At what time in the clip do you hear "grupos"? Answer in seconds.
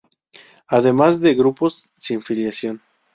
1.35-1.87